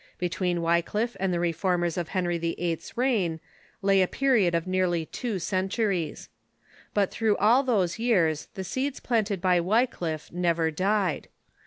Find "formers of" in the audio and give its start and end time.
1.51-2.07